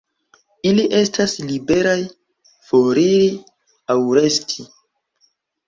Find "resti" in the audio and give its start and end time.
4.23-4.69